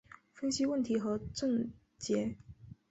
[0.33, 2.35] 分析问题和症结